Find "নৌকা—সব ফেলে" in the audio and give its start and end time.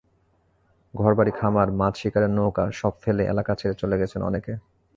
2.31-3.23